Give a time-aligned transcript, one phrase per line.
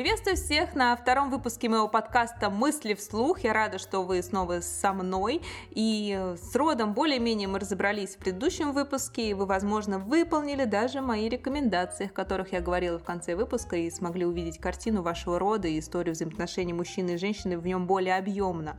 [0.00, 3.40] Приветствую всех на втором выпуске моего подкаста «Мысли вслух».
[3.40, 5.42] Я рада, что вы снова со мной.
[5.72, 11.28] И с родом более-менее мы разобрались в предыдущем выпуске, и вы, возможно, выполнили даже мои
[11.28, 15.78] рекомендации, о которых я говорила в конце выпуска, и смогли увидеть картину вашего рода и
[15.78, 18.78] историю взаимоотношений мужчины и женщины в нем более объемно.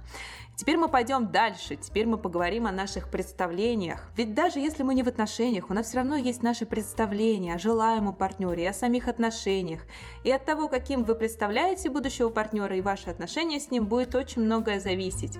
[0.61, 4.03] Теперь мы пойдем дальше, теперь мы поговорим о наших представлениях.
[4.15, 7.57] Ведь даже если мы не в отношениях, у нас все равно есть наши представления о
[7.57, 9.81] желаемом партнере, о самих отношениях.
[10.23, 14.43] И от того, каким вы представляете будущего партнера и ваши отношения с ним, будет очень
[14.43, 15.39] многое зависеть.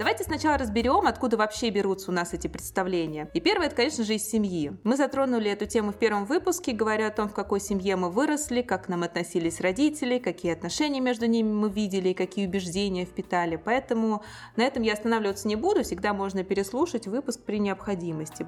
[0.00, 3.28] Давайте сначала разберем, откуда вообще берутся у нас эти представления.
[3.34, 4.72] И первое, это, конечно же, из семьи.
[4.82, 8.62] Мы затронули эту тему в первом выпуске, говоря о том, в какой семье мы выросли,
[8.62, 13.56] как к нам относились родители, какие отношения между ними мы видели какие убеждения впитали.
[13.56, 14.24] Поэтому
[14.56, 18.46] на этом я останавливаться не буду, всегда можно переслушать выпуск при необходимости.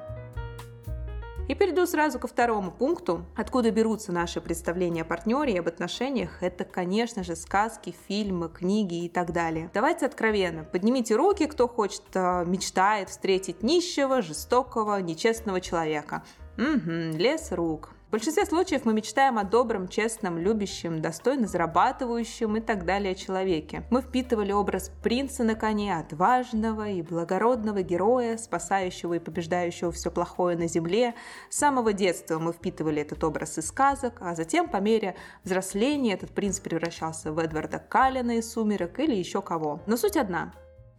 [1.53, 3.27] И перейду сразу ко второму пункту.
[3.37, 6.43] Откуда берутся наши представления о партнере и об отношениях?
[6.43, 9.71] Это, конечно же, сказки, фильмы, книги и так далее.
[9.75, 10.65] Давайте откровенно.
[10.65, 16.23] Поднимите руки, кто хочет, а, мечтает встретить нищего, жестокого, нечестного человека.
[16.57, 17.91] Угу, лес рук.
[18.13, 23.85] В большинстве случаев мы мечтаем о добром, честном, любящем, достойно зарабатывающем и так далее человеке.
[23.89, 30.59] Мы впитывали образ принца на коне, отважного и благородного героя, спасающего и побеждающего все плохое
[30.59, 31.15] на земле.
[31.49, 36.33] С самого детства мы впитывали этот образ из сказок, а затем по мере взросления этот
[36.33, 39.81] принц превращался в Эдварда Каллина из «Сумерек» или еще кого.
[39.87, 40.53] Но суть одна.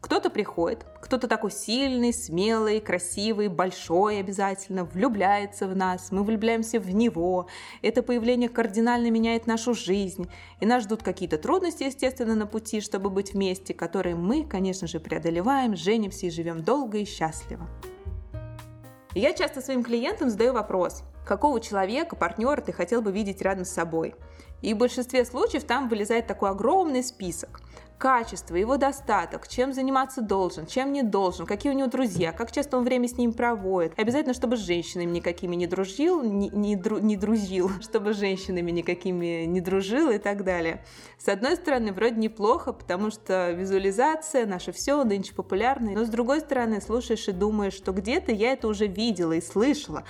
[0.04, 6.94] Кто-то приходит, кто-то такой сильный, смелый, красивый, большой обязательно, влюбляется в нас, мы влюбляемся в
[6.94, 7.48] него.
[7.82, 10.30] Это появление кардинально меняет нашу жизнь.
[10.60, 15.00] И нас ждут какие-то трудности, естественно, на пути, чтобы быть вместе, которые мы, конечно же,
[15.00, 17.66] преодолеваем, женимся и живем долго и счастливо.
[19.16, 23.70] я часто своим клиентам задаю вопрос, какого человека, партнера ты хотел бы видеть рядом с
[23.70, 24.16] собой?
[24.62, 27.62] И в большинстве случаев там вылезает такой огромный список
[27.98, 32.78] качество, его достаток, чем заниматься должен, чем не должен, какие у него друзья, как часто
[32.78, 33.98] он время с ним проводит.
[33.98, 38.72] Обязательно, чтобы с женщинами никакими не дружил, не, не, дру, не дружил, чтобы с женщинами
[38.72, 40.84] никакими не дружил и так далее.
[41.18, 46.42] С одной стороны, вроде неплохо, потому что визуализация, наше все нынче популярное, но с другой
[46.42, 50.04] стороны, слушаешь и думаешь, что где-то я это уже видела и слышала,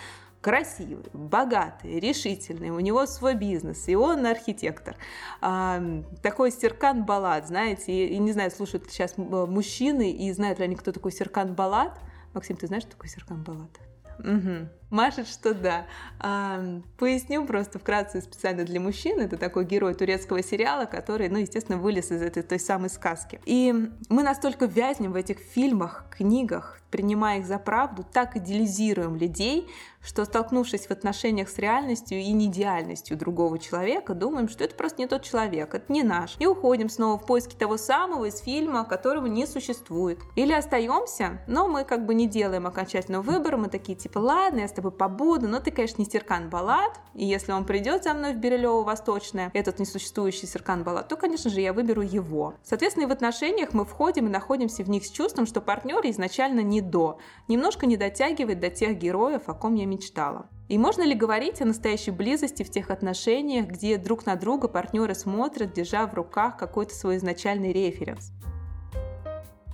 [0.44, 4.98] красивый, богатый, решительный, у него свой бизнес, и он архитектор.
[5.42, 5.82] А,
[6.22, 10.76] такой Серкан Балат, знаете, и, и не знаю, слушают сейчас мужчины, и знают ли они,
[10.76, 11.98] кто такой Серкан Балат.
[12.34, 13.80] Максим, ты знаешь, что такое Серкан Балат?
[14.20, 14.68] Угу.
[14.94, 15.88] Машет, что да.
[16.20, 16.64] А,
[17.00, 19.20] поясню просто вкратце специально для мужчин.
[19.20, 23.42] Это такой герой турецкого сериала, который, ну, естественно, вылез из этой той самой сказки.
[23.46, 23.74] И
[24.10, 29.68] мы настолько вязнем в этих фильмах, книгах, принимая их за правду, так идеализируем людей,
[30.00, 35.08] что, столкнувшись в отношениях с реальностью и неидеальностью другого человека, думаем, что это просто не
[35.08, 36.36] тот человек, это не наш.
[36.38, 40.20] И уходим снова в поиски того самого из фильма, которого не существует.
[40.36, 44.68] Или остаемся, но мы как бы не делаем окончательного выбора, мы такие типа, ладно, я
[44.68, 48.34] с тобой побуду, но ты, конечно, не Серкан Балат, и если он придет за мной
[48.34, 52.56] в Бирюлево Восточное, этот несуществующий Серкан Балат, то, конечно же, я выберу его.
[52.64, 56.62] Соответственно, и в отношениях мы входим и находимся в них с чувством, что партнер изначально
[56.62, 60.48] не до, немножко не дотягивает до тех героев, о ком я мечтала.
[60.70, 65.14] И можно ли говорить о настоящей близости в тех отношениях, где друг на друга партнеры
[65.14, 68.32] смотрят, держа в руках какой-то свой изначальный референс?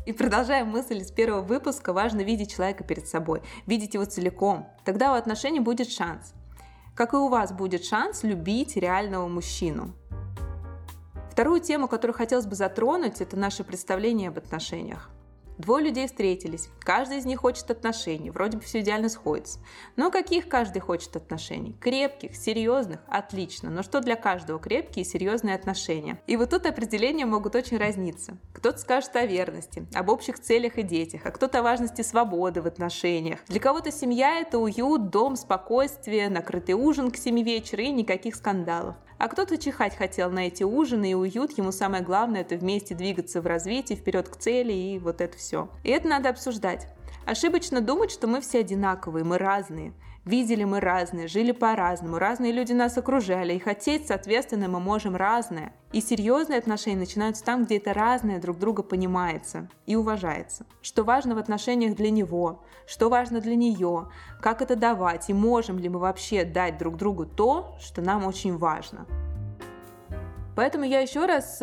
[0.06, 4.68] И продолжая мысль из первого выпуска, важно видеть человека перед собой, видеть его целиком.
[4.86, 6.34] Тогда у отношений будет шанс.
[6.96, 9.94] Как и у вас будет шанс любить реального мужчину.
[11.32, 15.10] Вторую тему, которую хотелось бы затронуть, это наше представление об отношениях.
[15.60, 16.70] Двое людей встретились.
[16.80, 18.32] Каждый из них хочет отношений.
[18.32, 19.60] Вроде бы все идеально сходится.
[19.98, 21.76] Но каких каждый хочет отношений?
[21.82, 23.02] Крепких, серьезных?
[23.10, 23.70] Отлично.
[23.70, 26.22] Но что для каждого крепкие и серьезные отношения?
[26.28, 28.38] И вот тут определения могут очень разниться.
[28.54, 32.66] Кто-то скажет о верности, об общих целях и детях, а кто-то о важности свободы в
[32.66, 33.40] отношениях.
[33.50, 38.96] Для кого-то семья– это уют, дом, спокойствие, накрытый ужин к 7 вечера и никаких скандалов.
[39.20, 43.42] А кто-то чихать хотел на эти ужины и уют, ему самое главное это вместе двигаться
[43.42, 45.70] в развитии, вперед к цели и вот это все.
[45.84, 46.88] И это надо обсуждать.
[47.26, 49.94] Ошибочно думать, что мы все одинаковые, мы разные.
[50.26, 55.74] Видели мы разные, жили по-разному, разные люди нас окружали, и хотеть, соответственно, мы можем разное.
[55.92, 60.66] И серьезные отношения начинаются там, где это разное друг друга понимается и уважается.
[60.82, 64.10] Что важно в отношениях для него, что важно для нее,
[64.42, 68.58] как это давать, и можем ли мы вообще дать друг другу то, что нам очень
[68.58, 69.08] важно.
[70.56, 71.60] Поэтому я еще раз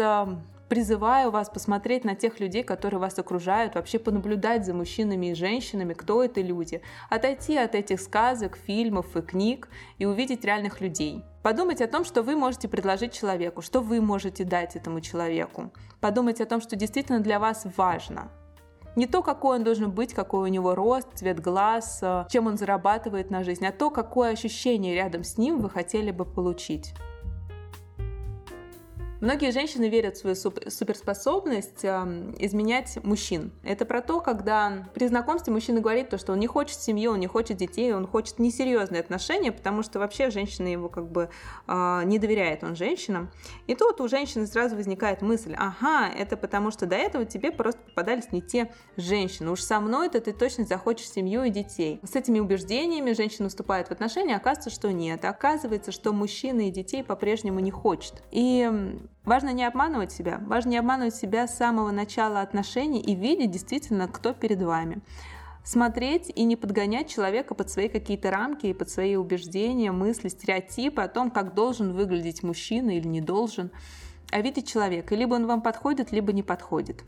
[0.69, 5.95] призываю вас посмотреть на тех людей, которые вас окружают, вообще понаблюдать за мужчинами и женщинами,
[5.95, 9.69] кто это люди, отойти от этих сказок, фильмов и книг
[9.99, 11.25] и увидеть реальных людей.
[11.43, 15.73] Подумать о том, что вы можете предложить человеку, что вы можете дать этому человеку.
[16.01, 18.31] Подумать о том, что действительно для вас важно.
[18.97, 22.57] Не то, какой он должен быть, какой у него рост, цвет глаз, э, чем он
[22.57, 26.95] зарабатывает на жизнь, а то, какое ощущение рядом с ним вы хотели бы получить.
[29.21, 33.53] Многие женщины верят в свою суперспособность изменять мужчин.
[33.63, 37.21] Это про то, когда при знакомстве мужчина говорит то, что он не хочет семью, он
[37.21, 41.31] не хочет детей, он хочет несерьезные отношения, потому что вообще женщина его как бы
[41.67, 43.31] э, не доверяет он женщинам.
[43.67, 47.81] И тут у женщины сразу возникает мысль, ага, это потому что до этого тебе просто
[47.81, 49.51] попадались не те женщины.
[49.51, 52.01] Уж со мной-то ты точно захочешь семью и детей.
[52.03, 55.25] С этими убеждениями женщина вступает в отношения, оказывается, что нет.
[55.25, 58.23] Оказывается, что мужчина и детей по-прежнему не хочет.
[58.31, 58.71] И
[59.27, 64.07] Важно не обманывать себя, важно не обманывать себя с самого начала отношений и видеть действительно,
[64.07, 65.01] кто перед вами.
[65.65, 71.03] Смотреть и не подгонять человека под свои какие-то рамки и под свои убеждения, мысли, стереотипы
[71.03, 73.73] о том, как должен выглядеть мужчина или не должен,
[74.31, 75.17] а видеть человека.
[75.17, 77.03] Либо он вам подходит, либо не подходит.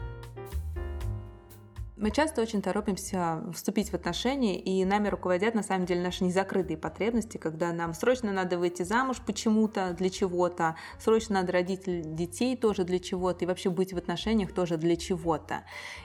[2.00, 6.76] Мы часто очень торопимся вступить в отношения, и нами руководят на самом деле наши незакрытые
[6.76, 11.82] потребности, когда нам срочно надо выйти замуж почему-то, для чего-то, срочно надо родить
[12.14, 15.64] детей тоже для чего-то, и вообще быть в отношениях тоже для чего-то.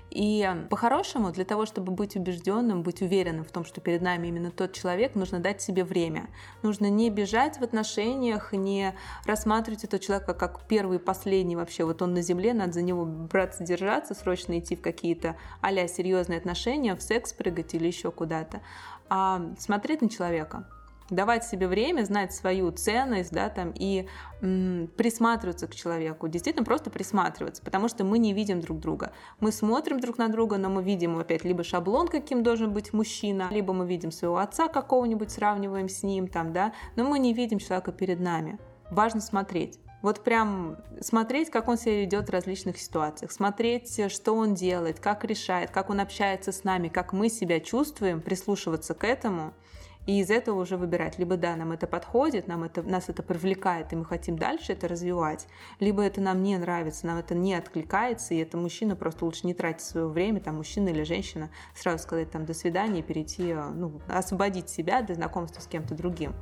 [0.09, 4.49] И по-хорошему, для того, чтобы быть убежденным, быть уверенным в том, что перед нами именно
[4.49, 6.27] тот человек, нужно дать себе время.
[6.63, 11.83] Нужно не бежать в отношениях, не рассматривать этого человека как первый и последний вообще.
[11.83, 16.37] Вот он на земле, надо за него браться, держаться, срочно идти в какие-то а серьезные
[16.37, 18.61] отношения, в секс прыгать или еще куда-то.
[19.09, 20.67] А смотреть на человека,
[21.09, 24.07] давать себе время, знать свою ценность, да, там, и
[24.41, 29.11] м, присматриваться к человеку, действительно просто присматриваться, потому что мы не видим друг друга.
[29.39, 33.49] Мы смотрим друг на друга, но мы видим опять либо шаблон, каким должен быть мужчина,
[33.51, 37.59] либо мы видим своего отца какого-нибудь, сравниваем с ним, там, да, но мы не видим
[37.59, 38.59] человека перед нами.
[38.89, 39.79] Важно смотреть.
[40.03, 45.25] Вот прям смотреть, как он себя ведет в различных ситуациях, смотреть, что он делает, как
[45.25, 49.53] решает, как он общается с нами, как мы себя чувствуем, прислушиваться к этому–
[50.05, 53.93] и из этого уже выбирать, либо да, нам это подходит, нам это, нас это привлекает,
[53.93, 55.47] и мы хотим дальше это развивать,
[55.79, 59.53] либо это нам не нравится, нам это не откликается, и это мужчина просто лучше не
[59.53, 64.01] тратить свое время, там мужчина или женщина, сразу сказать там до свидания, перейти, э, ну,
[64.09, 66.33] освободить себя для знакомства с кем-то другим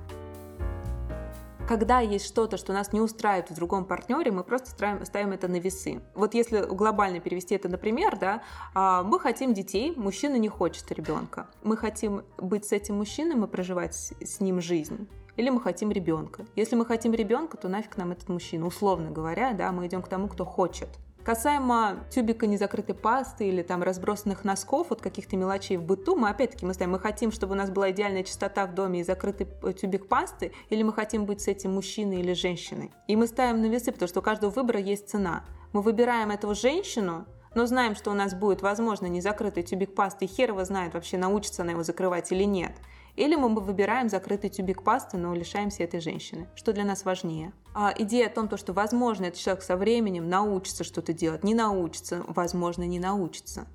[1.68, 5.48] когда есть что-то, что нас не устраивает в другом партнере, мы просто ставим, ставим это
[5.48, 6.02] на весы.
[6.16, 8.42] Вот если глобально перевести это, например, да,
[8.74, 11.48] а, мы хотим детей, мужчина не хочет ребенка.
[11.64, 16.46] Мы хотим быть с этим мужчиной и проживать с ним жизнь или мы хотим ребенка.
[16.56, 20.08] Если мы хотим ребенка, то нафиг нам этот мужчина, условно говоря, да, мы идем к
[20.08, 20.90] тому, кто хочет.
[21.24, 26.66] Касаемо тюбика незакрытой пасты или там разбросанных носков, вот каких-то мелочей в быту, мы опять-таки
[26.66, 29.74] мы ставим, мы хотим, чтобы у нас была идеальная чистота в доме и закрытый э,
[29.74, 32.92] тюбик пасты, или мы хотим быть с этим мужчиной или женщиной.
[33.08, 35.46] И мы ставим на весы, потому что у каждого выбора есть цена.
[35.74, 40.28] Мы выбираем эту женщину, но знаем, что у нас будет, возможно, незакрытый тюбик пасты, и
[40.28, 42.74] хер его знает, вообще научится она его закрывать или нет.
[43.22, 46.48] Или мы выбираем закрытый тюбик пасты, но лишаемся этой женщины.
[46.56, 47.54] Что для нас важнее?
[47.76, 51.54] А идея о том, то, что, возможно, этот человек со временем научится что-то делать, не
[51.54, 53.68] научится, возможно, не научится.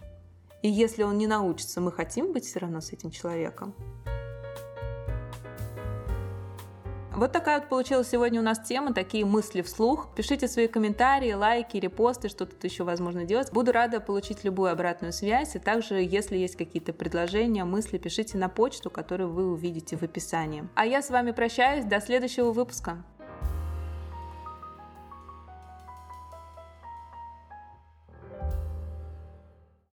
[0.62, 3.72] И если он не научится, мы хотим быть все равно с этим человеком.
[7.16, 10.08] Вот такая вот получилась сегодня у нас тема, такие мысли вслух.
[10.14, 13.50] Пишите свои комментарии, лайки, репосты, что тут еще возможно делать.
[13.52, 15.56] Буду рада получить любую обратную связь.
[15.56, 20.68] И также, если есть какие-то предложения, мысли, пишите на почту, которую вы увидите в описании.
[20.74, 21.86] А я с вами прощаюсь.
[21.86, 23.02] До следующего выпуска.